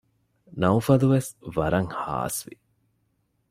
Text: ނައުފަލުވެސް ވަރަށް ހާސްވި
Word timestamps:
ނައުފަލުވެސް 0.61 1.31
ވަރަށް 1.55 1.91
ހާސްވި 2.01 2.55